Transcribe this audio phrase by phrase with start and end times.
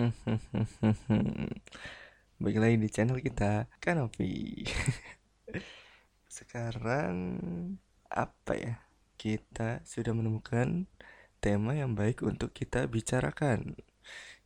[2.40, 4.64] Balik lagi di channel kita Kanopi.
[6.40, 7.36] Sekarang
[8.08, 8.74] Apa ya
[9.20, 10.88] Kita sudah menemukan
[11.40, 13.72] Tema yang baik untuk kita bicarakan.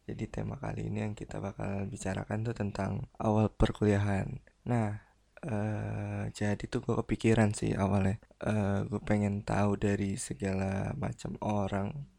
[0.06, 4.38] Jadi tema kali ini yang kita bakal bicarakan tuh tentang Awal perkuliahan.
[4.66, 5.02] Nah
[5.42, 8.22] uh, Jadi tuh gue kepikiran sih awalnya.
[8.38, 12.13] Uh, Gue pengen tahu dari segala macam orang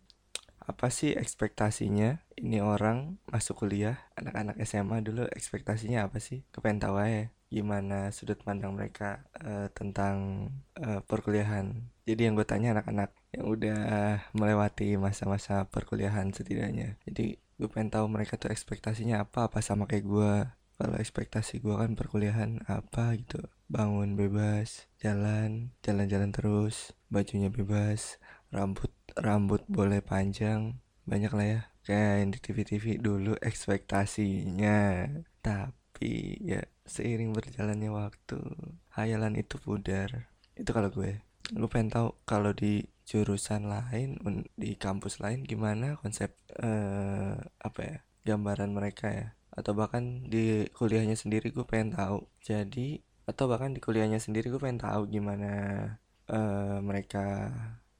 [0.65, 6.43] apa sih ekspektasinya ini orang masuk kuliah anak-anak SMA dulu ekspektasinya apa sih?
[6.51, 10.49] Kepengen tahu ya gimana sudut pandang mereka uh, tentang
[10.81, 11.87] uh, perkuliahan.
[12.03, 13.79] Jadi yang gue tanya anak-anak yang udah
[14.35, 16.97] melewati masa-masa perkuliahan setidaknya.
[17.07, 20.33] Jadi gue pengen tahu mereka tuh ekspektasinya apa apa sama kayak gue
[20.75, 23.39] kalau ekspektasi gue kan perkuliahan apa gitu?
[23.71, 28.19] Bangun bebas jalan jalan-jalan terus bajunya bebas
[28.51, 28.84] rambut
[29.15, 31.61] rambut boleh panjang banyak lah ya.
[31.85, 35.05] Kayak yang di TV-TV dulu ekspektasinya.
[35.39, 38.41] Tapi ya seiring berjalannya waktu
[38.97, 40.33] hayalan itu pudar.
[40.57, 41.21] Itu kalau gue.
[41.53, 44.17] Gue pengen tahu kalau di jurusan lain
[44.57, 49.27] di kampus lain gimana konsep uh, apa ya gambaran mereka ya?
[49.53, 52.25] Atau bahkan di kuliahnya sendiri gue pengen tahu.
[52.41, 55.53] Jadi atau bahkan di kuliahnya sendiri gue pengen tahu gimana
[56.29, 57.53] uh, mereka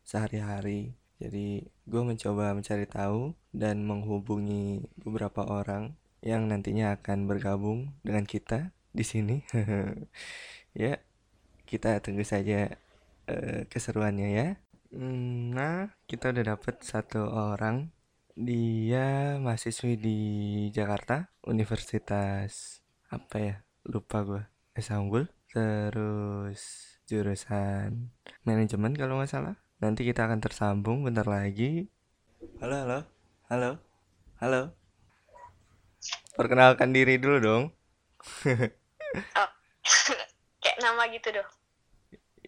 [0.05, 8.27] sehari-hari jadi gue mencoba mencari tahu dan menghubungi beberapa orang yang nantinya akan bergabung dengan
[8.27, 9.39] kita di sini.
[10.75, 10.99] ya,
[11.63, 12.67] kita tunggu saja
[13.31, 14.47] uh, keseruannya ya.
[14.91, 17.95] Hmm, nah, kita udah dapet satu orang.
[18.36, 20.19] Dia mahasiswi di
[20.75, 23.55] Jakarta, Universitas apa ya?
[23.88, 24.43] Lupa gue.
[24.75, 25.31] Esa Unggul.
[25.47, 28.11] Terus jurusan
[28.43, 31.86] manajemen kalau nggak salah Nanti kita akan tersambung bentar lagi.
[32.58, 33.00] Halo, halo.
[33.53, 33.72] Halo.
[34.42, 34.61] Halo.
[36.33, 37.64] Perkenalkan diri dulu dong.
[39.38, 39.50] oh.
[40.66, 41.50] Kayak nama gitu dong.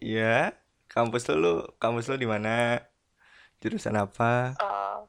[0.02, 0.50] Iya.
[0.90, 2.82] Kampus lu, kampus lu di mana?
[3.62, 4.58] Jurusan apa?
[4.58, 5.06] Oh.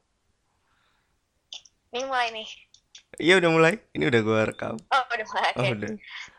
[1.90, 2.46] Ini mulai nih.
[3.18, 3.74] Iya udah mulai.
[3.90, 4.78] Ini udah gue rekam.
[4.78, 5.52] Oh udah mulai.
[5.58, 5.92] Oh udah.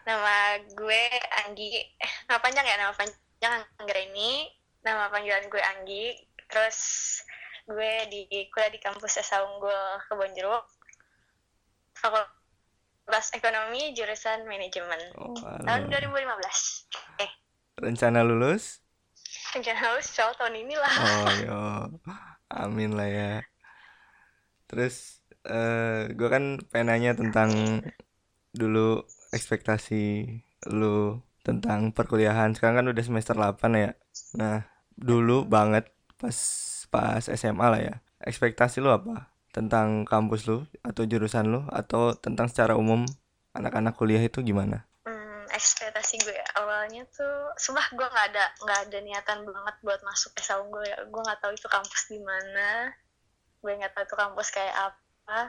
[0.08, 0.36] Nama
[0.72, 1.04] gue
[1.44, 1.84] Anggi.
[1.84, 6.06] Eh, nama panjang ya nama panjang Anggreni nama panggilan gue Anggi.
[6.50, 6.80] Terus
[7.70, 10.66] gue di kuliah di kampus Esa Unggul Kebonjeruk
[11.96, 15.00] Fakultas Ekonomi jurusan Manajemen.
[15.16, 17.32] Oh, tahun 2015 eh.
[17.78, 18.82] Rencana lulus?
[19.54, 21.62] Rencana lulus soal tahun ini lah oh yo.
[22.52, 23.34] Amin lah ya.
[24.68, 27.84] Terus uh, gue kan penanya tentang
[28.52, 30.28] dulu ekspektasi
[30.74, 32.58] lu tentang perkuliahan.
[32.58, 33.92] Sekarang kan udah semester 8 ya.
[34.36, 34.71] Nah
[35.02, 35.90] dulu banget
[36.22, 36.38] pas
[36.94, 37.96] pas SMA lah ya.
[38.22, 39.34] Ekspektasi lu apa?
[39.50, 41.66] Tentang kampus lu atau jurusan lu?
[41.74, 43.04] Atau tentang secara umum
[43.58, 44.86] anak-anak kuliah itu gimana?
[45.04, 50.00] Hmm, ekspektasi gue ya, awalnya tuh sumpah gue nggak ada nggak ada niatan banget buat
[50.06, 50.98] masuk SMA gue ya.
[51.10, 52.94] Gue nggak tahu itu kampus di mana.
[53.60, 55.42] Gue nggak tahu itu kampus kayak apa.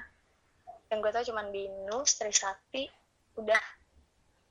[0.89, 2.89] Yang gue tahu cuma di Nus Trisakti
[3.37, 3.63] udah.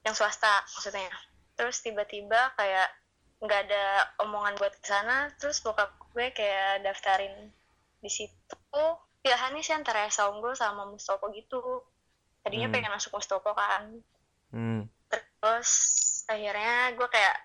[0.05, 1.09] Yang swasta maksudnya.
[1.57, 3.00] Terus tiba-tiba kayak
[3.41, 3.85] nggak ada
[4.21, 5.33] omongan buat ke sana.
[5.41, 7.49] Terus bokap gue kayak daftarin
[7.99, 8.83] di situ.
[9.21, 11.81] Pilihannya sih antara Songgul sama Mustopo gitu.
[12.41, 12.75] Tadinya hmm.
[12.77, 14.01] pengen masuk Mustopo kan.
[14.51, 14.83] Hmm.
[15.11, 15.71] terus
[16.27, 17.35] akhirnya gue kayak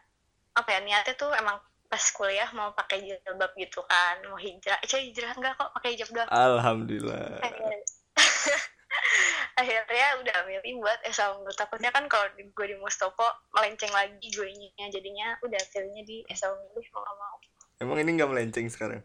[0.59, 4.21] apa ya niatnya tuh emang pas kuliah mau pakai jilbab gitu kan.
[4.29, 4.79] Mau hijrah.
[4.85, 5.71] Eh hijrah enggak kok?
[5.75, 6.29] Pakai hijab doang.
[6.29, 7.41] Alhamdulillah
[9.61, 13.25] akhirnya udah milih buat Esa Unggul takutnya kan kalau gue di Mustopo
[13.57, 17.37] melenceng lagi gue nya jadinya udah pilihnya di Esa Unggul mau gak mau.
[17.77, 19.05] Emang ini nggak melenceng sekarang?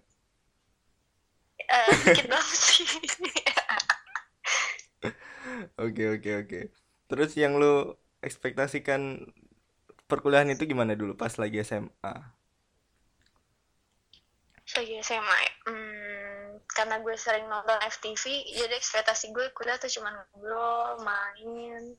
[1.62, 2.88] Uh, dikit banget sih.
[5.82, 6.60] Oke oke oke.
[7.10, 9.26] Terus yang lu ekspektasikan
[10.12, 12.16] perkuliahan itu gimana dulu pas lagi SMA
[14.72, 16.01] lagi SMA hmm,
[16.72, 21.96] karena gue sering nonton FTV jadi ekspektasi gue kuliah tuh cuma ngobrol main.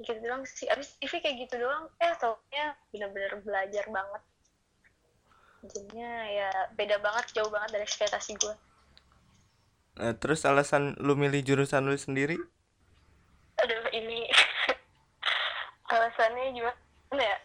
[0.00, 0.68] Gitu doang sih.
[0.68, 1.88] Abis TV kayak gitu doang.
[2.00, 4.22] Eh taunya bener-bener belajar banget.
[5.60, 8.54] Jadinya ya beda banget jauh banget dari ekspektasi gue.
[10.00, 12.36] Nah, terus alasan lu milih jurusan lu sendiri?
[13.60, 14.24] Aduh ini
[15.92, 17.38] alasannya gimana ya?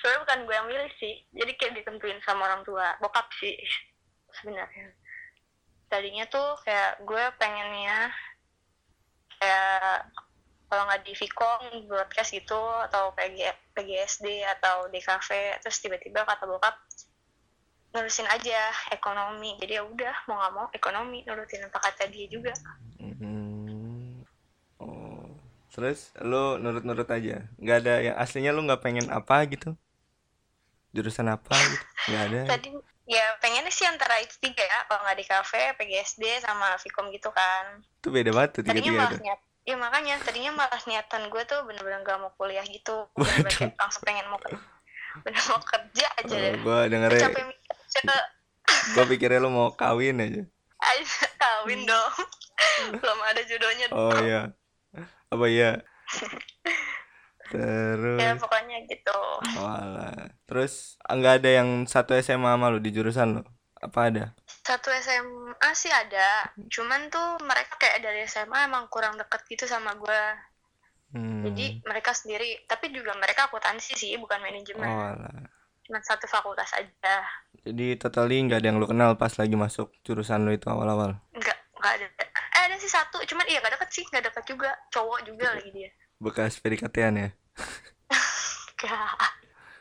[0.00, 1.14] Soalnya bukan gue yang milih sih.
[1.36, 2.96] Jadi kayak ditentuin sama orang tua.
[3.04, 3.56] Bokap sih
[4.40, 5.01] sebenarnya
[5.92, 8.08] tadinya tuh kayak gue pengennya
[9.36, 10.08] kayak
[10.72, 12.56] kalau nggak di Vcom broadcast gitu
[12.88, 13.44] atau PG,
[13.76, 16.80] PGSD atau di cafe terus tiba-tiba kata bokap
[17.92, 22.56] nurusin aja ekonomi jadi ya udah mau nggak mau ekonomi nurutin apa kata dia juga
[23.02, 24.22] Hmm.
[24.78, 25.26] Oh.
[25.74, 27.46] Terus lu nurut-nurut aja.
[27.58, 29.74] Nggak ada yang aslinya lu nggak pengen apa gitu?
[30.94, 31.86] Jurusan apa gitu?
[32.12, 32.40] Nggak ada.
[32.58, 32.70] tadi
[33.02, 37.30] ya pengennya sih antara itu tiga ya kalau nggak di kafe PGSD sama Vkom gitu
[37.30, 39.20] kan Itu beda banget tuh tiga-tiga tuh.
[39.62, 44.26] ya makanya tadinya malah niatan gue tuh bener-bener gak mau kuliah gitu kayak langsung pengen
[44.26, 44.54] mau ke-
[45.22, 47.28] bener mau kerja aja Oh, deh Udah dengernya,
[48.94, 50.42] gua pikirnya lu mau kawin aja.
[50.82, 52.10] aja kawin dong
[52.96, 54.24] belum ada jodohnya Oh dong.
[54.24, 54.42] iya.
[55.30, 55.78] Apa iya?
[57.48, 57.58] ya
[58.30, 59.18] Terus, pokoknya gitu
[59.56, 60.14] walah.
[60.44, 60.72] Terus
[61.02, 63.42] nggak ada yang satu SMA sama lu di jurusan lu?
[63.76, 64.24] Apa ada?
[64.62, 65.42] satu SMA
[65.72, 70.22] sih ada cuman tuh mereka kayak dari SMA emang kurang deket gitu sama gue
[71.10, 71.44] Hmm.
[71.44, 75.44] jadi mereka sendiri tapi juga mereka akuntansi sih bukan manajemen Oh, walah.
[75.82, 77.20] cuma satu fakultas aja
[77.60, 81.20] Jadi totally nggak ada yang lu kenal pas lagi masuk jurusan lu itu awal-awal.
[81.30, 84.72] nggak nggak ada eh ada sih satu cuman iya nggak deket sih nggak deket juga
[84.88, 85.90] cowok juga lagi dia
[86.22, 87.28] Bekas PDKT-an ya?
[88.78, 89.18] Gak,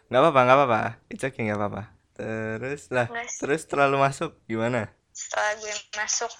[0.09, 0.81] Nggak apa-apa, nggak apa-apa.
[1.13, 1.83] It's okay, nggak apa-apa.
[2.17, 3.07] Terus lah,
[3.39, 3.61] terus?
[3.69, 4.89] terlalu masuk gimana?
[5.11, 6.31] setelah gue masuk.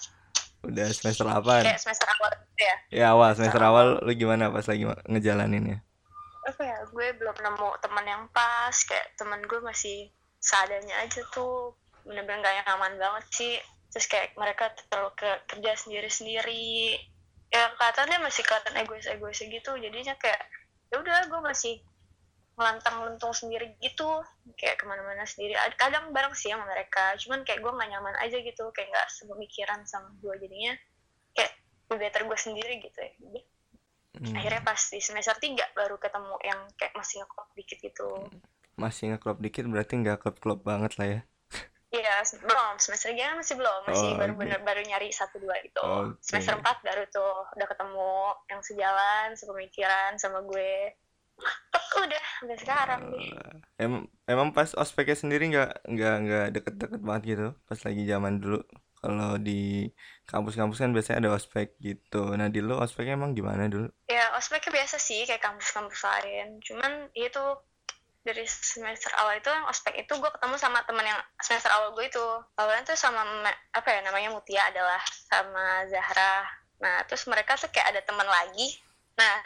[0.65, 2.75] Udah semester 8 kayak semester awal gitu ya?
[2.89, 3.87] Ya awal semester awal.
[4.01, 5.85] lu gimana pas lagi ma- ngejalaninnya?
[6.41, 8.73] apa ya gue belum nemu teman yang pas.
[8.73, 10.09] Kayak teman gue masih
[10.41, 11.77] seadanya aja tuh.
[12.01, 13.55] Bener-bener gak nyaman banget sih.
[13.93, 16.97] Terus kayak mereka terlalu ke kerja sendiri-sendiri
[17.55, 19.71] ya kelihatannya masih kelihatan egois-egois gitu.
[19.85, 20.41] Jadinya kayak
[20.91, 21.75] ya udah gue masih
[22.59, 24.09] melantang lentung sendiri gitu.
[24.59, 25.53] Kayak ke mana-mana sendiri.
[25.57, 27.03] Ad- kadang bareng sih sama mereka.
[27.21, 28.65] Cuman kayak gue gak nyaman aja gitu.
[28.75, 30.73] Kayak gak sepemikiran sama gue jadinya
[31.35, 31.51] kayak
[31.91, 33.11] lebih better gue sendiri gitu ya.
[33.23, 33.39] Jadi,
[34.19, 38.09] Hmm, akhirnya pas di semester 3 baru ketemu yang kayak masih ngeklop dikit gitu.
[38.81, 41.19] Masih ngeklop dikit berarti nggak klop-klop banget lah ya.
[41.91, 45.83] Iya belum semester 3 masih belum masih Oh, baru bener baru nyari satu dua gitu
[45.83, 46.15] Oke.
[46.23, 48.11] semester 4 baru tuh udah ketemu
[48.47, 50.95] yang sejalan sepemikiran sama gue
[52.05, 53.27] udah sampai sekarang deh
[53.75, 58.61] Emang emang pas ospeknya sendiri nggak nggak nggak deket-deket banget gitu pas lagi zaman dulu.
[59.01, 59.89] Kalau di
[60.29, 62.37] kampus-kampus kan biasanya ada ospek gitu.
[62.37, 63.89] Nah di lu ospeknya emang gimana dulu?
[64.05, 67.43] ya ospeknya biasa sih kayak kampus-kampus lain cuman itu
[68.21, 72.05] dari semester awal itu yang ospek itu gue ketemu sama teman yang semester awal gue
[72.05, 72.21] itu
[72.53, 73.25] awalnya tuh sama
[73.73, 76.45] apa ya namanya Mutia adalah sama Zahra
[76.77, 78.77] nah terus mereka tuh kayak ada teman lagi
[79.17, 79.41] nah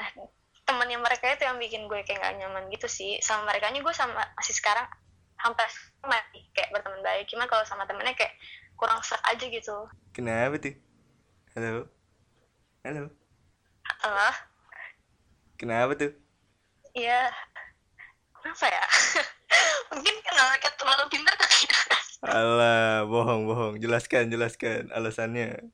[0.67, 4.19] temannya mereka itu yang bikin gue kayak gak nyaman gitu sih sama mereka gue sama
[4.35, 4.87] masih sekarang
[5.39, 5.67] hampir
[6.03, 6.19] sama
[6.51, 8.35] kayak berteman baik cuman kalau sama temennya kayak
[8.75, 10.75] kurang serak aja gitu Kenapa tuh?
[11.59, 11.91] Halo?
[12.87, 13.11] Halo?
[14.03, 14.35] Allah
[15.59, 16.11] Kenapa tuh?
[16.95, 17.31] Iya.
[18.45, 18.85] Kenapa ya?
[19.97, 21.81] Mungkin karena mereka terlalu pintar kali ya.
[22.29, 23.73] Alah, bohong, bohong.
[23.81, 25.65] Jelaskan, jelaskan alasannya.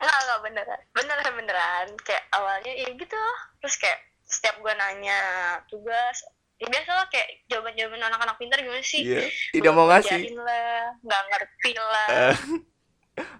[0.00, 0.80] Enggak, enggak beneran.
[0.96, 1.86] Beneran, beneran.
[2.00, 3.20] Kayak awalnya ya gitu.
[3.60, 5.20] Terus kayak setiap gue nanya
[5.68, 6.24] tugas,
[6.56, 9.04] ya biasa lah kayak jawaban-jawaban anak-anak pintar gimana sih?
[9.04, 10.32] Iya, tidak mau ngasih.
[10.32, 12.32] Lah, nggak ngerti lah.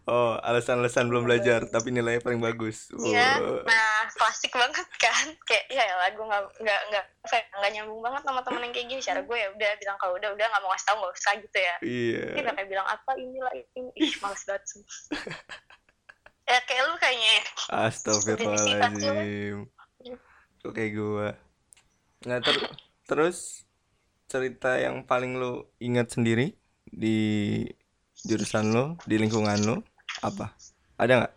[0.05, 2.91] Oh, alasan-alasan belum belajar, tapi nilainya paling bagus.
[2.93, 3.63] Iya, Wow.
[3.63, 5.27] nah klasik banget kan.
[5.45, 7.05] Kayak ya lah gue nggak nggak nggak
[7.55, 9.01] nggak nyambung banget sama temen yang kayak gini.
[9.01, 11.59] Cara gue ya udah bilang kalau udah udah nggak mau ngasih tau nggak usah gitu
[11.59, 11.75] ya.
[11.81, 12.25] Iya.
[12.35, 14.99] Dia udah kayak bilang apa inilah ini, ih males banget sumpah.
[16.51, 17.45] ya kayak lu kayaknya ya.
[17.87, 19.57] Astagfirullahaladzim.
[20.61, 21.29] Kok kayak gua.
[22.27, 22.73] Nah, ter-
[23.07, 23.65] terus
[24.27, 27.65] cerita yang paling lu ingat sendiri di
[28.25, 29.77] jurusan lu, di lingkungan lu
[30.21, 30.53] apa?
[31.01, 31.35] Ada nggak?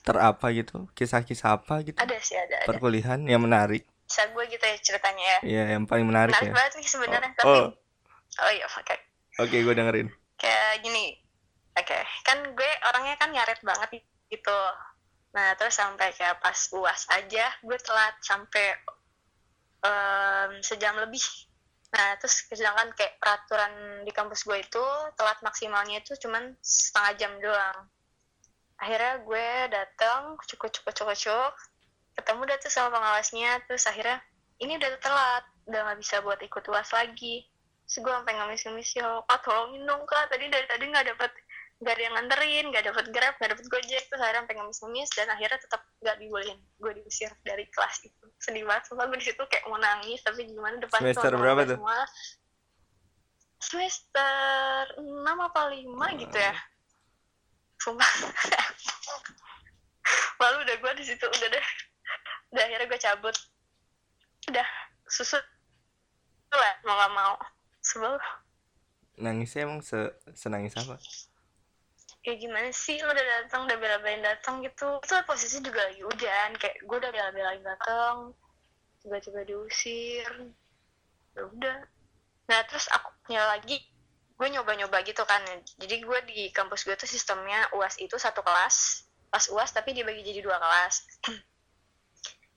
[0.00, 0.88] Terapa gitu?
[0.96, 1.98] Kisah-kisah apa gitu?
[2.00, 2.66] Ada sih ada ada.
[2.66, 3.84] Perkuliahan yang menarik?
[4.08, 5.38] Bisa gue gitu ya ceritanya ya.
[5.44, 6.54] Iya, yang paling menarik Menarik ya.
[6.56, 7.68] banget nih sebenarnya tapi Oh,
[8.40, 8.96] oh iya oke.
[9.38, 10.08] oke, gue dengerin.
[10.40, 11.14] Kayak gini.
[11.76, 14.58] Oke, kan gue orangnya kan nyaret banget gitu.
[15.30, 18.66] Nah, terus sampai kayak pas UAS aja gue telat sampai
[19.84, 21.22] em, sejam lebih.
[21.90, 24.84] Nah, terus sedangkan kayak peraturan di kampus gue itu
[25.18, 27.78] telat maksimalnya itu cuman setengah jam doang.
[28.78, 31.52] Akhirnya gue datang, cukup cukup cukup cukup,
[32.14, 34.22] ketemu dah tuh sama pengawasnya, terus akhirnya
[34.62, 37.44] ini udah telat, udah nggak bisa buat ikut uas lagi.
[37.84, 41.30] Terus gue sampai ngemis-ngemis ya, kak tolongin dong kak, tadi dari tadi nggak dapet
[41.80, 45.26] nggak ada yang nganterin, nggak dapet grab, nggak dapet gojek, terus akhirnya sampai ngemis-ngemis dan
[45.32, 48.24] akhirnya tetap nggak dibolehin, gue diusir dari kelas itu.
[48.36, 51.80] Sedih banget, sumpah gue di situ kayak mau nangis, tapi gimana depan Semester berapa tuh?
[51.80, 52.04] Semua.
[53.60, 56.54] Semester 6 apa 5 gitu ya.
[57.80, 58.08] Sumpah.
[60.40, 61.66] Malu udah gue di situ udah deh.
[62.56, 63.36] Udah akhirnya gue cabut.
[64.52, 64.68] Udah
[65.08, 65.44] susut
[66.50, 67.34] lah mau gak mau.
[67.80, 68.14] Sebel.
[69.20, 70.96] Nangisnya emang se senangis apa?
[72.20, 73.00] Kayak gimana sih?
[73.00, 75.00] Lo udah datang udah bela-belain datang gitu.
[75.00, 76.56] Itu posisi juga lagi hujan.
[76.60, 78.36] Kayak gue udah bela-belain datang
[79.00, 80.28] tiba-tiba diusir.
[81.36, 81.78] Ya udah.
[82.50, 83.80] Nah terus aku punya lagi
[84.36, 85.40] gue nyoba-nyoba gitu kan.
[85.80, 89.08] Jadi gue di kampus gue tuh sistemnya uas itu satu kelas.
[89.30, 91.06] Pas uas tapi dibagi jadi dua kelas.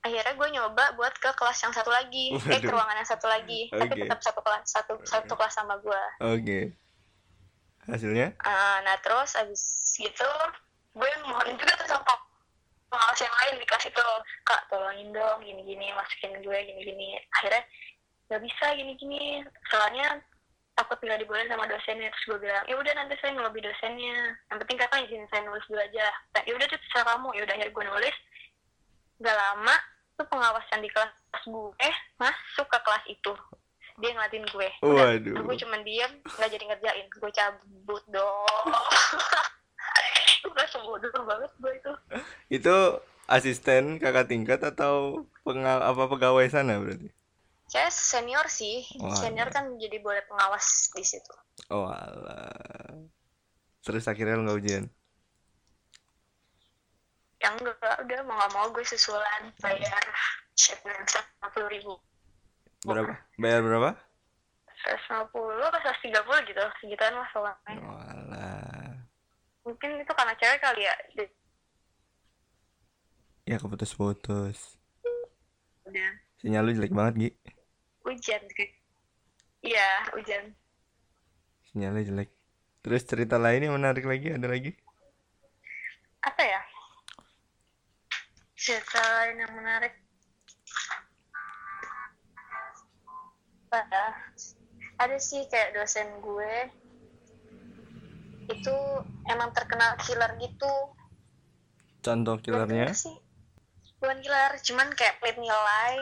[0.03, 2.35] Akhirnya gue nyoba buat ke kelas yang satu lagi.
[2.35, 2.75] Eh ke Waduh.
[2.75, 3.71] ruangan yang satu lagi.
[3.71, 4.01] Tapi Oke.
[4.03, 6.59] tetap satu kelas satu satu kelas sama gue oke
[7.87, 8.35] hasilnya?
[8.43, 9.61] Ah, nah terus abis
[9.97, 10.29] gitu
[10.93, 12.13] gue mohon juga tuh sama
[12.93, 14.05] pengawas yang lain di kelas itu
[14.45, 17.17] kak tolongin dong gini-gini masukin gue gini-gini.
[17.41, 17.63] Akhirnya
[18.29, 19.41] nggak bisa gini-gini.
[19.73, 20.21] Soalnya
[20.77, 22.13] takut nggak dibolehin sama dosennya.
[22.13, 24.37] Terus gue bilang ya udah nanti saya ngelobi dosennya.
[24.53, 26.05] Yang penting kakak izin saya nulis dulu aja.
[26.37, 27.29] Nah, ya udah tuh terserah kamu.
[27.33, 28.15] Ya udah akhirnya gue nulis.
[29.23, 29.75] Gak lama
[30.13, 31.13] tuh pengawasan di kelas
[31.43, 33.33] gue eh masuk ke kelas itu
[34.01, 34.69] dia ngeliatin gue.
[34.81, 35.35] Udah Waduh.
[35.45, 37.05] gue cuma diem nggak jadi ngerjain.
[37.13, 38.65] Gue cabut dong.
[40.43, 41.91] Gue langsung bodoh banget gue itu.
[42.61, 42.75] Itu
[43.29, 47.09] asisten kakak tingkat atau pengal apa pegawai sana berarti?
[47.69, 48.85] Saya senior sih.
[49.01, 51.33] Wah, senior kan jadi boleh pengawas di situ.
[51.73, 53.01] Oh alah.
[53.83, 54.85] Terus akhirnya lo nggak ujian?
[57.43, 60.03] Yang enggak udah mau nggak mau gue susulan bayar
[60.55, 61.03] shipment
[61.51, 61.93] puluh ribu
[62.85, 63.13] berapa?
[63.39, 63.91] Bayar berapa?
[64.83, 67.55] seratus lima puluh atau seratus tiga puluh gitu segituan lah soalnya
[67.87, 68.91] oh alah
[69.63, 70.95] mungkin itu karena cewek kali ya
[73.43, 74.79] ya keputus-putus.
[75.83, 76.11] Udah.
[76.39, 77.29] Sinyal lu jelek banget Gi.
[78.07, 78.43] Hujan
[79.63, 80.55] iya hujan.
[81.71, 82.29] Sinyalnya jelek.
[82.83, 84.75] Terus cerita lain yang menarik lagi ada lagi?
[86.23, 86.61] Apa ya?
[88.55, 89.91] Cerita lain yang menarik
[93.73, 94.07] apa ya?
[95.01, 96.53] ada sih kayak dosen gue
[98.53, 98.75] itu
[99.33, 100.93] emang terkenal killer gitu.
[102.05, 102.93] Contoh Bukan killernya?
[102.93, 103.17] killer sih.
[103.97, 105.97] Bukan killer cuman kayak pelit nilai.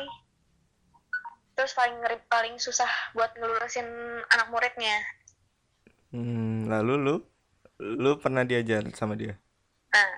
[1.56, 3.88] Terus paling ngeri paling susah buat ngelurusin
[4.36, 4.98] anak muridnya.
[6.12, 7.16] Hmm, lalu lu?
[7.80, 9.40] Lu pernah diajar sama dia?
[9.96, 10.12] Nah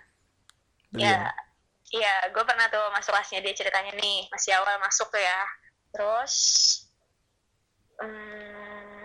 [0.98, 1.30] ya gimana?
[1.94, 5.42] iya gue pernah tuh masuk kelasnya dia ceritanya nih masih awal masuk tuh ya.
[5.94, 6.34] Terus
[8.04, 9.04] hmm,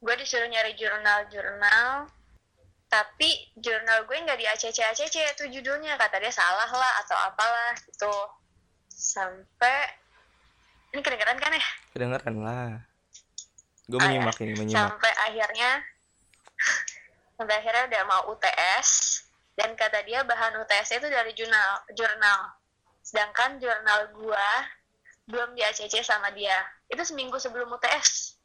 [0.00, 2.06] gue disuruh nyari jurnal-jurnal
[2.86, 5.98] tapi jurnal gue nggak di ACC ACC itu judulnya.
[5.98, 8.14] Kata dia salah lah atau apalah gitu.
[8.88, 9.90] Sampai
[10.94, 11.66] ini kedengeran kan ya?
[11.92, 12.70] Kedengeran lah.
[13.90, 14.22] Gue Ah, ya.
[14.22, 14.78] menyimak ini menyimak.
[14.78, 15.70] Sampai akhirnya
[17.36, 18.88] sampai akhirnya udah mau UTS
[19.58, 22.54] dan kata dia bahan UTS itu dari jurnal jurnal.
[23.02, 24.46] Sedangkan jurnal gua
[25.26, 26.54] belum di ACC sama dia
[26.86, 28.38] itu seminggu sebelum UTS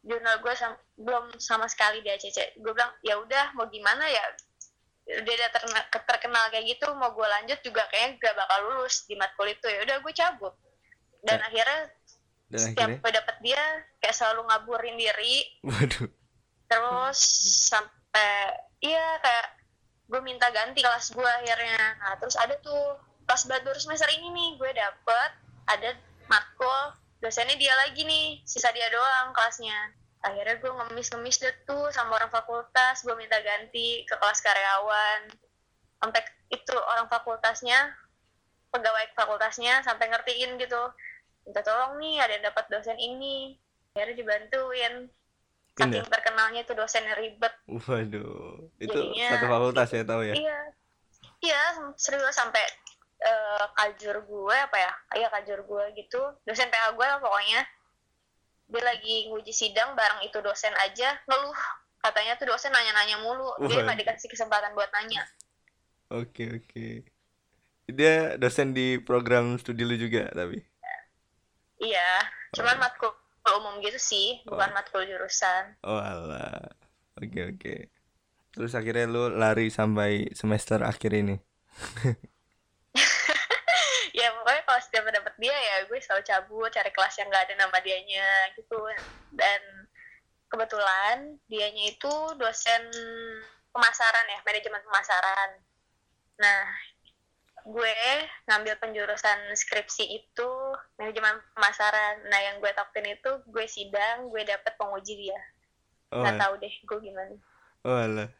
[0.00, 4.22] jurnal gua sam- belum sama sekali di ACC gue bilang ya udah mau gimana ya?
[5.08, 9.14] Udah udah terna- terkenal kayak gitu mau gue lanjut juga kayaknya gak bakal lulus di
[9.14, 9.66] matkul itu.
[9.66, 10.54] Ya udah gue cabut.
[11.20, 11.80] Dan Nah, akhirnya
[12.46, 12.98] dan setiap akhirnya?
[13.00, 13.62] gue dapet dia
[13.98, 15.36] kayak selalu ngaburin diri.
[15.62, 16.06] Waduh.
[16.66, 17.18] Terus
[17.66, 19.46] sampai iya kayak
[20.06, 21.98] gue minta ganti kelas gue akhirnya.
[21.98, 25.30] Nah terus ada tuh pas baru semester ini nih gue dapet
[25.66, 29.94] ada matkul dosennya dia lagi nih sisa dia doang kelasnya.
[30.24, 35.30] Akhirnya gue ngemis-ngemis deh tuh sama orang fakultas gue minta ganti ke kelas karyawan.
[36.02, 36.20] Sampai
[36.50, 37.94] itu orang fakultasnya
[38.74, 40.82] pegawai fakultasnya sampai ngertiin gitu.
[41.46, 43.54] Minta tolong nih ada yang dapat dosen ini.
[43.94, 44.94] Akhirnya dibantuin.
[45.76, 47.52] Saking terkenalnya itu dosennya ribet.
[47.68, 50.34] Waduh itu Jadinya- satu fakultas ya tahu ya?
[50.34, 50.58] Iya.
[51.44, 51.60] Iya
[52.00, 52.64] serius sampai
[53.18, 54.92] eh, kajur gue apa ya?
[55.16, 56.20] Iya kajur gue gitu.
[56.44, 57.60] Dosen PA gue lah pokoknya.
[58.66, 61.54] Dia lagi nguji sidang bareng itu dosen aja ngeluh.
[62.02, 63.54] Katanya tuh dosen nanya-nanya mulu.
[63.66, 65.22] Dia nggak dikasih kesempatan buat nanya.
[66.10, 66.88] Oke oke.
[67.86, 70.58] Dia dosen di program studi lu juga tapi?
[71.78, 72.26] Iya.
[72.54, 72.82] Cuman Oh.
[72.82, 73.12] matkul
[73.46, 75.78] umum gitu sih bukan matkul jurusan.
[75.86, 76.66] Oh alah.
[77.18, 77.74] Oke oke.
[78.50, 81.36] Terus akhirnya lu lari sampai semester akhir ini
[84.96, 88.80] setiap dapet dia ya gue selalu cabut cari kelas yang nggak ada nama dianya gitu.
[89.36, 89.60] Dan
[90.48, 92.80] kebetulan dianya itu dosen
[93.76, 95.50] pemasaran ya manajemen pemasaran.
[96.40, 96.64] Nah
[97.68, 97.98] gue
[98.48, 100.50] ngambil penjurusan skripsi itu
[100.96, 102.24] manajemen pemasaran.
[102.32, 105.40] Nah yang gue takutin itu gue sidang gue dapet penguji dia.
[106.08, 107.36] Oh nggak alah, tahu deh gue gimana.
[107.84, 108.32] Oh alah.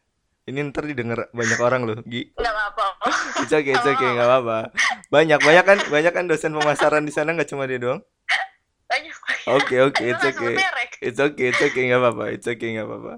[0.46, 2.30] ini ntar didengar banyak orang loh Gi.
[2.38, 2.86] Nggak apa-apa.
[3.42, 4.70] It's okay, it's okay, nggak apa-apa.
[5.16, 8.04] Banyak, banyak kan, banyak kan dosen pemasaran di sana nggak cuma dia doang.
[8.84, 9.16] banyak
[9.48, 10.56] Oke, oke, Gue it's nggak sebut okay,
[11.00, 13.14] it's okay, it's okay, nggak apa-apa, it's okay, nggak apa-apa.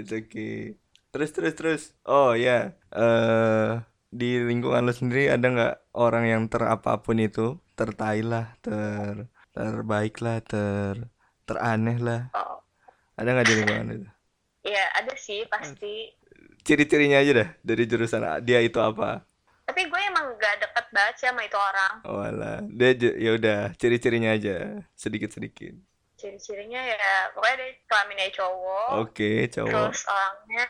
[0.00, 0.80] It's okay.
[1.12, 1.82] Terus terus terus.
[2.08, 8.56] Oh ya, eh di lingkungan lo sendiri ada nggak orang yang terapapun itu, tertai lah,
[8.64, 11.12] ter terbaik lah, ter
[11.44, 12.32] teraneh lah.
[12.32, 12.64] oh
[13.20, 14.08] Ada nggak di lingkungan itu?
[14.66, 16.10] ya ada sih pasti
[16.66, 19.25] Ciri-cirinya aja dah dari jurusan dia itu apa?
[19.66, 23.74] Tapi gue emang gak deket banget sih sama itu orang Oh alah, dia ya udah
[23.74, 24.56] ciri-cirinya aja
[24.94, 25.74] sedikit-sedikit.
[26.16, 29.68] ciri-cirinya ya pokoknya dia kelaminnya cowok Oke, cowok.
[29.90, 30.64] terus orangnya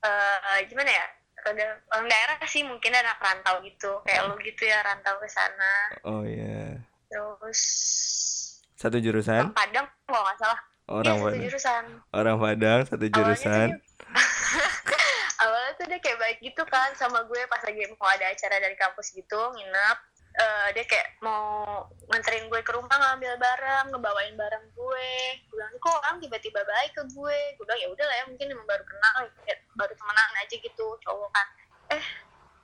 [0.00, 1.06] eh gimana ya
[1.40, 5.72] ada orang daerah sih mungkin anak rantau gitu kayak lu gitu ya rantau ke sana
[6.04, 6.76] Oh ya.
[7.08, 7.60] terus
[8.76, 9.42] Satu orang jurusan?
[9.52, 11.44] Padang kalau nggak salah Orang iya satu Padang.
[11.46, 13.68] jurusan Orang Padang, satu jurusan.
[15.80, 19.16] tuh dia kayak baik gitu kan sama gue pas lagi mau ada acara dari kampus
[19.16, 19.98] gitu nginep.
[20.30, 25.08] Eh, dia kayak mau nganterin gue ke rumah ngambil barang ngebawain barang gue.
[25.42, 27.38] Gue bilang kok orang tiba-tiba baik ke gue?
[27.56, 30.86] Gue bilang ya udah lah ya mungkin emang baru kenal kayak baru temenan aja gitu
[31.00, 31.46] cowok kan.
[31.96, 32.04] Eh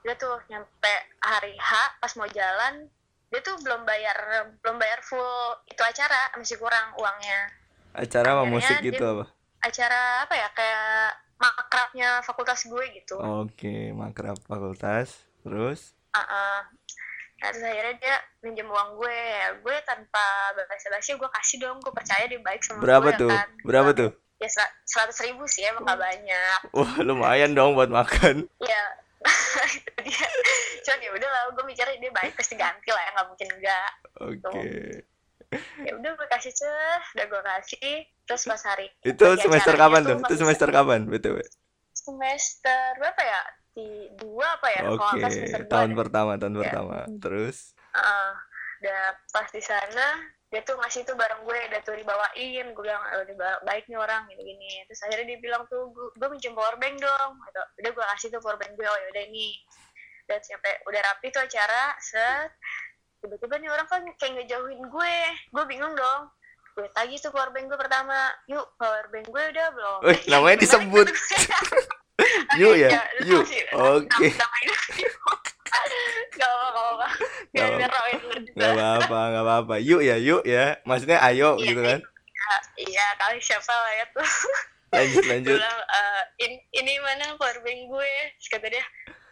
[0.05, 2.87] dia tuh nyampe hari H pas mau jalan
[3.27, 4.15] dia tuh belum bayar
[4.63, 5.27] belum bayar full
[5.67, 7.51] itu acara masih kurang uangnya.
[7.91, 9.25] Acara apa Akhirnya musik dia- gitu apa?
[9.57, 15.21] acara apa ya kayak makrabnya fakultas gue gitu Oke, makrab fakultas.
[15.41, 15.93] Terus?
[16.11, 16.59] Uh-uh.
[17.37, 20.25] Nah, terus akhirnya dia minjem uang gue ya gue tanpa
[20.57, 23.29] basa-basi gue kasih dong gue percaya dia baik sama Berapa gue tuh?
[23.29, 24.11] kan Berapa tuh?
[24.37, 24.49] ya
[24.83, 28.45] seratus ribu sih emang gak banyak Wah, lumayan dong buat makan.
[28.59, 28.83] ya
[29.67, 30.27] itu dia
[30.79, 33.89] cuman ya udah lah gue mikirnya dia baik pasti ganti lah ya nggak mungkin enggak
[34.17, 34.61] Oke.
[35.79, 37.91] Ya udah gue kasih ceh udah gue kasih
[38.27, 40.17] terus pas hari Itu semester acaranya kapan tuh?
[40.27, 41.37] Itu semester kapan, BTW?
[41.93, 45.97] semester berapa ya di dua apa ya Oke, dua tahun deh.
[45.97, 46.59] pertama, tahun Ya.
[46.65, 46.97] pertama.
[47.19, 47.57] Terus?
[47.93, 48.31] Heeh.
[48.77, 53.01] dan pas di sana dia tuh ngasih tuh barang gue udah tuh dibawain gue bilang
[53.09, 56.27] oh, dia ba- baik nih orang gini gini terus akhirnya dia bilang tuh gue, gue
[56.29, 57.61] minjem power bank dong gitu.
[57.81, 59.53] udah gue kasih tuh power bank gue oh yaudah nih
[60.23, 62.53] dan sampai udah rapi tuh acara set
[63.17, 65.15] tiba-tiba nih orang kan kayak ngejauhin gue
[65.51, 66.29] gue bingung dong
[66.73, 68.13] gue tagih tuh power bank gue pertama
[68.45, 71.07] yuk power bank gue udah belum Wih, namanya disebut.
[72.57, 72.89] Yuk ya?
[72.89, 73.45] Iya, Yuk.
[73.77, 74.27] Oke.
[76.33, 77.07] Gak apa-apa,
[77.53, 77.67] gak
[78.73, 79.19] apa-apa.
[79.29, 79.75] Gak apa-apa.
[79.81, 80.77] Yuk ya, yuk ya.
[80.81, 81.99] Maksudnya ayo Iya, gitu kan.
[82.01, 82.55] Iya,
[82.89, 84.29] iya, kali siapa lah ya tuh.
[84.87, 85.57] Lanjut, lanjut.
[85.59, 88.13] bilang, "Eh, in- ini mana powerbank gue?
[88.39, 88.85] Terus kata dia,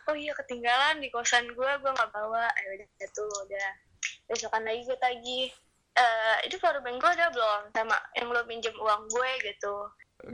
[0.10, 2.46] oh iya ketinggalan di kosan gue, gue gak bawa.
[2.58, 3.70] Eh udah tuh, udah.
[4.30, 5.48] Besokan lagi gue tagih.
[5.96, 7.62] Eh, ini powerbank gue udah belum?
[7.72, 9.76] Sama yang lo minjem uang gue gitu.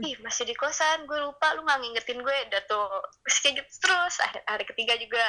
[0.00, 2.88] Ih, masih di kosan, gue lupa, lu gak ngingetin gue, udah tuh.
[3.26, 5.26] Terus kayak gitu terus, hari, hari ketiga juga,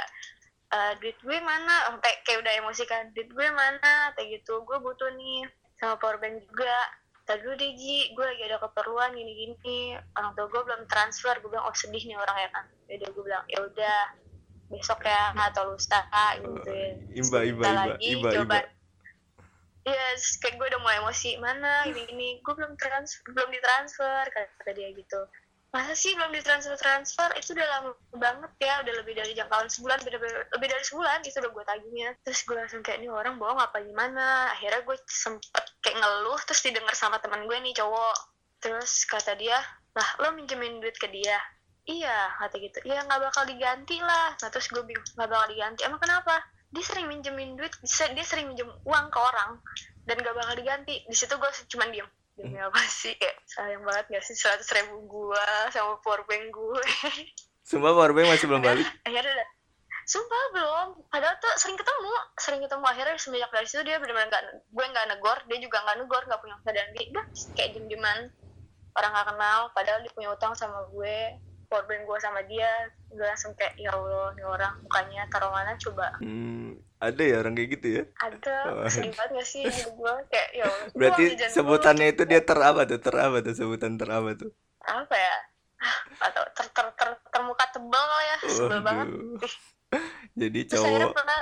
[0.71, 1.91] "Eh, duit gue mana?
[1.91, 4.13] Sampai kayak udah emosi kan, duit gue mana?
[4.15, 5.43] Kayak gitu, gue butuh nih,
[5.81, 6.75] sama powerbank juga.
[7.23, 9.95] Tadi dulu deh Ji, gue lagi ada keperluan gini-gini.
[10.15, 12.65] Orang tua gue belum transfer, gue bilang, oh sedih nih orang ya kan.
[12.91, 13.99] Yaudah gue bilang, ya udah
[14.71, 15.99] besok ya atau lusa
[16.39, 16.91] gitu ya.
[17.13, 18.59] Imba, imba, imba, lagi, imba, coba imba.
[19.83, 24.71] Iya, terus kayak gue udah mulai emosi mana gini-gini, gue belum trans belum ditransfer kata,
[24.71, 25.19] dia gitu.
[25.75, 27.27] Masa sih belum ditransfer transfer?
[27.35, 31.19] Itu udah lama banget ya, udah lebih dari jangkauan sebulan, lebih, dari- lebih dari sebulan
[31.27, 32.09] itu udah gue tagihnya.
[32.23, 34.55] Terus gue langsung kayak ini orang bohong apa gimana?
[34.55, 38.15] Akhirnya gue sempet kayak ngeluh, terus didengar sama teman gue nih cowok.
[38.63, 39.59] Terus kata dia,
[39.97, 41.35] lah lo minjemin duit ke dia?
[41.83, 42.79] Iya, kata gitu.
[42.87, 44.35] Iya nggak bakal diganti lah.
[44.39, 45.81] Nah terus gue bingung, nggak bakal diganti.
[45.83, 46.39] Emang kenapa?
[46.73, 49.61] Dia sering minjemin duit, dia sering minjem uang ke orang
[50.09, 51.05] dan gak bakal diganti.
[51.05, 52.09] Di situ gue cuman diem.
[52.33, 53.13] Demi apa sih?
[53.13, 56.81] Kayak sayang banget gak sih seratus ribu gue sama powerbank gue.
[57.61, 58.89] Sumpah powerbank masih belum balik.
[59.07, 59.45] Akhirnya
[60.03, 64.43] Sumpah belum, padahal tuh sering ketemu, sering ketemu akhirnya semenjak dari situ dia benar-benar gak,
[64.67, 68.19] gue nggak negor, dia juga nggak negor, nggak punya kesadaran diri, udah kayak diem-dieman,
[68.99, 71.39] orang nggak kenal, padahal dia punya utang sama gue,
[71.73, 72.69] powerbank gue sama dia,
[73.09, 77.53] gue langsung kayak ya allah nih orang mukanya taruh mana coba Hmm, ada ya orang
[77.53, 78.03] kayak gitu ya?
[78.19, 78.85] ada Wah.
[78.87, 82.97] sedih banget gak sih gue kayak ya Allah, Berarti sebutannya itu dia ter apa tuh?
[82.97, 83.53] Ter apa tuh?
[83.53, 84.53] Sebutan ter apa tuh?
[84.79, 85.35] apa ya
[86.21, 89.39] atau ter, ter, ter, termuka tebal ya sebel banget Waduh.
[90.39, 91.39] Jadi terus akhirnya cowok pernah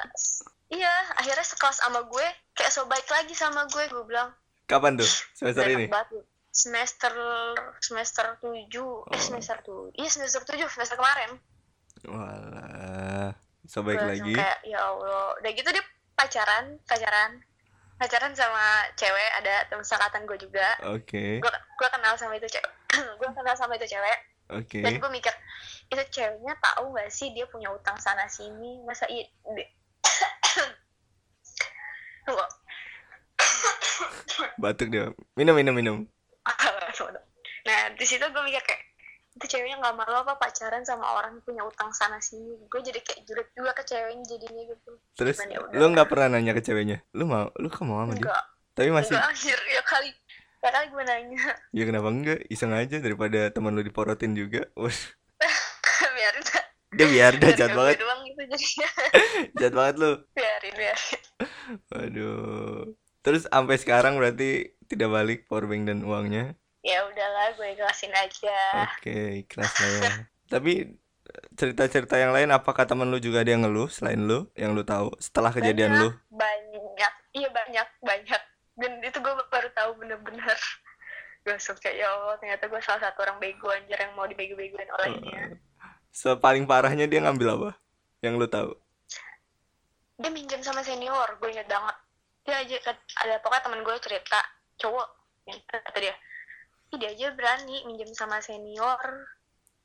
[0.69, 4.31] iya akhirnya sekelas sama gue kayak so baik lagi sama gue gue bilang
[4.65, 5.09] kapan tuh?
[5.35, 5.85] Semester "Enak ini?
[5.87, 7.11] banget." Semester
[7.79, 9.17] semester tujuh eh Oh.
[9.17, 11.35] semester tuh iya semester tujuh semester kemarin
[12.01, 13.31] Walah,
[13.63, 14.33] so baik Gue langsung lagi.
[14.35, 17.31] kayak ya allah udah gitu dia pacaran pacaran
[17.95, 22.67] pacaran sama cewek ada teman sekatan gue juga Oke, gue gue kenal sama itu cewek
[23.19, 24.17] gue kenal sama itu cewek
[24.49, 24.77] oke.
[24.81, 25.31] dan gue mikir
[25.87, 29.23] itu ceweknya tahu nggak sih dia punya utang sana sini masa iya.
[34.57, 35.09] Batuk dia.
[35.33, 35.97] Minum, minum, minum.
[37.71, 38.83] Nah di situ gue mikir kayak
[39.31, 42.51] itu ceweknya nggak malu apa pacaran sama orang yang punya utang sana sini?
[42.67, 44.91] Gue jadi kayak julid juga ke ceweknya jadinya gitu.
[45.15, 46.99] Terus Cuman ya lu nggak pernah nanya ke ceweknya?
[47.15, 48.27] Lu mau lu kok mau sama dia?
[48.27, 48.43] Enggak
[48.75, 50.11] tapi masih enggak anjir ya kali.
[50.61, 51.43] Ya kali gue nanya.
[51.71, 54.67] Ya kenapa enggak iseng aja daripada teman lu diporotin juga.
[56.11, 56.45] Biarin
[56.91, 58.03] dia biar dah jahat banget.
[58.03, 58.89] doang gitu jadinya.
[59.63, 60.11] Jahat banget lu.
[60.35, 61.21] Biarin biarin.
[61.87, 62.83] Waduh.
[63.23, 68.57] Terus sampai sekarang berarti tidak balik powerbank dan uangnya ya udahlah gue ikhlasin aja.
[68.97, 70.11] Oke ikhlas lah ya.
[70.51, 70.97] Tapi
[71.55, 75.13] cerita-cerita yang lain apakah teman lu juga ada yang ngeluh selain lu yang lu tahu
[75.21, 76.09] setelah kejadian lu?
[76.33, 78.41] Banyak iya banyak banyak.
[78.75, 80.59] Dan itu gue baru tahu bener-bener.
[81.41, 85.57] Gue kayak ya Allah ternyata gue salah satu orang bego anjir yang mau dibego-begoin olehnya
[86.11, 87.69] sepaling parahnya dia ngambil apa
[88.19, 88.75] yang lu tahu?
[90.21, 91.95] Dia minjem sama senior gue inget banget.
[92.45, 92.75] Dia aja
[93.25, 94.39] ada pokoknya temen gue cerita
[94.77, 95.07] cowok
[95.65, 96.13] kata dia.
[96.13, 96.17] "Ih,
[96.97, 98.99] dia aja berani minjem sama senior.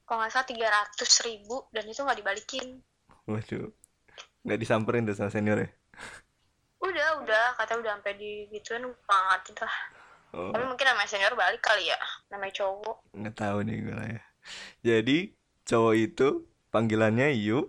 [0.06, 2.82] Kalau nggak salah tiga ratus ribu dan itu nggak dibalikin.
[3.26, 3.70] Waduh.
[4.46, 5.70] Nggak disamperin tuh sama senior ya?
[6.82, 7.46] Udah udah.
[7.58, 9.78] Kata udah sampai di gituan banget itu lah.
[10.34, 10.50] Oh.
[10.54, 11.98] Tapi mungkin namanya senior balik kali ya.
[12.30, 12.96] Namanya cowok.
[13.14, 14.22] Nggak tahu nih gue lah ya.
[14.82, 15.18] Jadi
[15.66, 16.28] cowok itu
[16.70, 17.66] panggilannya Yu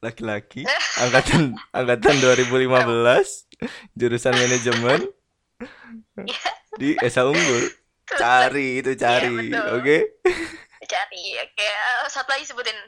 [0.00, 0.64] laki-laki
[1.02, 2.68] angkatan angkatan 2015
[3.96, 5.00] jurusan manajemen
[6.20, 6.48] Iya.
[6.76, 7.72] di Esa Unggul
[8.08, 9.98] cari itu cari Iya, oke?
[10.86, 12.78] Cari ya kayak satu lagi sebutin.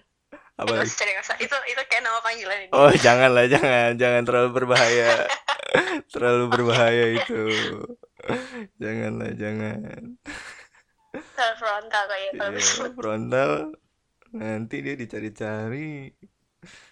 [0.55, 0.95] Apa Eh, nggak lagi?
[0.95, 2.71] cari nggak usah itu itu kayak nama panggilan ini.
[2.71, 5.27] Oh jangan lah jangan jangan terlalu berbahaya.
[6.15, 7.43] Terlalu berbahaya itu.
[8.79, 10.17] Janganlah jangan.
[11.35, 13.51] Sel frontal kayak kalau Iya, disebut frontal.
[14.33, 16.09] Nanti dia dicari-cari.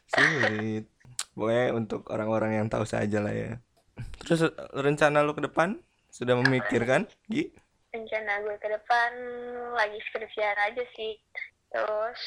[0.06, 0.84] Sulit.
[1.32, 3.56] Pokoknya untuk orang-orang yang tahu saja lah ya.
[4.22, 5.80] Terus rencana lu ke depan?
[6.08, 7.52] Sudah memikirkan Gi
[7.96, 9.10] rencana gue ke depan
[9.72, 11.16] lagi skripsian aja sih.
[11.72, 12.20] Terus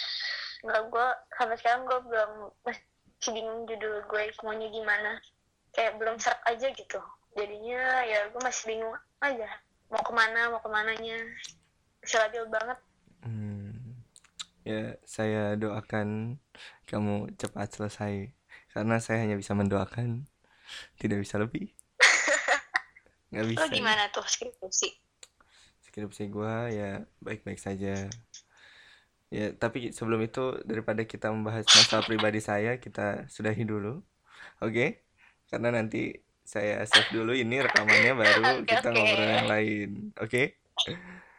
[0.66, 2.32] nggak gue sampai sekarang gue belum
[2.66, 5.22] masih bingung judul gue maunya gimana.
[5.78, 7.00] Kayak belum serap aja gitu.
[7.38, 9.50] Jadinya ya gue masih bingung aja.
[9.94, 11.18] Mau ke mana mau ke mananya.
[12.02, 12.80] Masih labil banget.
[13.22, 14.02] Hmm,
[14.66, 16.42] ya saya doakan
[16.90, 18.34] kamu cepat selesai.
[18.74, 20.26] Karena saya hanya bisa mendoakan.
[20.98, 21.70] Tidak bisa lebih.
[23.30, 23.66] Nggak lo bisa.
[23.70, 25.09] gimana tuh skripsi
[26.00, 28.08] skripsi gua ya baik-baik saja
[29.30, 34.00] ya tapi sebelum itu daripada kita membahas masalah pribadi saya kita sudahi dulu
[34.64, 35.04] oke
[35.52, 36.16] karena nanti
[36.48, 38.96] saya save dulu ini rekamannya baru Oke, kita oke.
[38.98, 40.44] ngobrol yang lain oke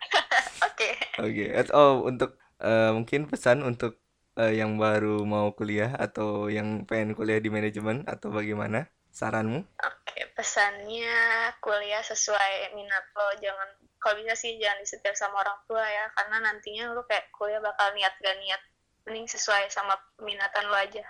[0.71, 0.89] oke
[1.21, 4.01] Oke, oh untuk eh, mungkin pesan untuk
[4.41, 8.89] eh, yang baru mau kuliah atau yang pengen kuliah di manajemen atau bagaimana?
[9.13, 9.61] Saranmu?
[9.85, 13.29] Oke, pesannya kuliah sesuai minat lo.
[13.43, 13.69] Jangan,
[14.01, 17.93] kalau bisa sih jangan disetir sama orang tua ya, karena nantinya lo kayak kuliah bakal
[17.93, 18.61] niat gak niat.
[19.05, 21.05] Mending sesuai sama peminatan lo aja.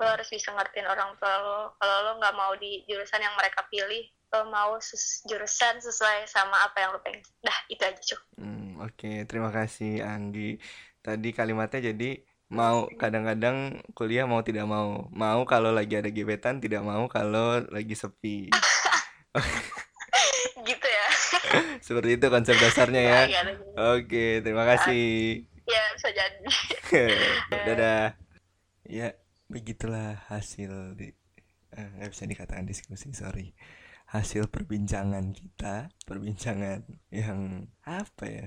[0.00, 1.60] Lo harus bisa ngertiin orang tua lo.
[1.76, 6.64] Kalau lo nggak mau di jurusan yang mereka pilih, lo mau sus- jurusan sesuai sama
[6.64, 7.20] apa yang lo pengen.
[7.44, 8.20] Dah, itu aja cuy.
[8.40, 10.58] Hmm, oke, terima kasih Anggi.
[11.04, 15.12] Tadi kalimatnya jadi mau kadang-kadang kuliah mau tidak mau.
[15.12, 18.48] Mau kalau lagi ada gebetan, tidak mau kalau lagi sepi.
[21.84, 23.20] Seperti itu konsep dasarnya ya.
[23.28, 23.64] Nggak ada gitu.
[23.76, 25.04] Oke, terima kasih.
[25.68, 26.48] Ya, bisa jadi.
[27.68, 28.04] Dadah.
[28.88, 29.08] Ya,
[29.52, 31.12] begitulah hasil di
[31.76, 33.52] eh, nggak bisa dikatakan diskusi, sorry.
[34.08, 38.46] Hasil perbincangan kita, perbincangan yang apa ya?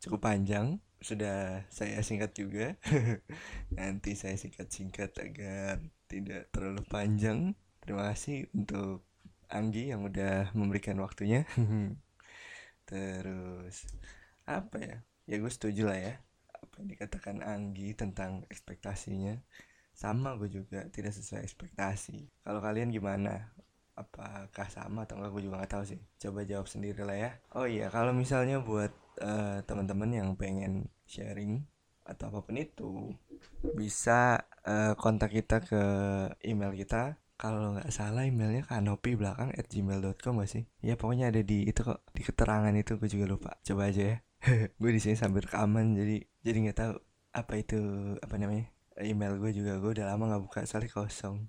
[0.00, 0.80] Cukup panjang.
[1.04, 2.80] Sudah saya singkat juga.
[3.76, 7.52] Nanti saya singkat-singkat agar tidak terlalu panjang.
[7.84, 9.04] Terima kasih untuk
[9.52, 11.44] Anggi yang udah memberikan waktunya.
[12.90, 13.86] Terus
[14.42, 14.98] apa ya?
[15.30, 16.14] Ya gue setuju lah ya.
[16.50, 19.38] Apa yang dikatakan Anggi tentang ekspektasinya.
[19.94, 22.42] Sama gue juga tidak sesuai ekspektasi.
[22.42, 23.54] Kalau kalian gimana?
[23.94, 25.30] Apakah sama atau enggak?
[25.38, 26.00] Gue juga nggak tahu sih.
[26.18, 27.30] Coba jawab sendiri lah ya.
[27.54, 28.90] Oh iya kalau misalnya buat
[29.22, 31.62] eh, teman-teman yang pengen sharing
[32.02, 33.14] atau apa pun itu
[33.78, 35.82] bisa eh, kontak kita ke
[36.42, 40.68] email kita kalau nggak salah emailnya kanopi belakang at gmail.com gak sih?
[40.84, 43.50] Ya pokoknya ada di itu kok di keterangan itu gue juga lupa.
[43.64, 44.16] Coba aja ya.
[44.80, 46.92] Gue di sini sambil rekaman jadi jadi nggak tahu
[47.36, 47.76] apa itu
[48.24, 48.68] apa namanya
[49.00, 49.80] email gue juga.
[49.80, 51.48] Gue udah lama nggak buka soalnya kosong.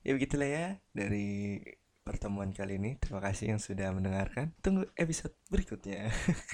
[0.00, 1.60] Ya begitulah ya dari
[2.08, 2.96] pertemuan kali ini.
[2.96, 4.56] Terima kasih yang sudah mendengarkan.
[4.64, 6.08] Tunggu episode berikutnya.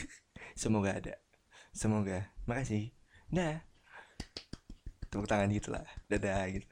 [0.59, 1.15] Semoga ada.
[1.71, 2.35] Semoga.
[2.51, 2.91] Makasih.
[3.31, 3.63] Dah.
[5.07, 6.67] Tepuk tangan gitu lah dadah gitu